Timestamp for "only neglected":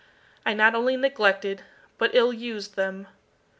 0.73-1.61